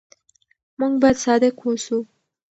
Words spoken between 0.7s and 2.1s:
موږ بايد صادق اوسو.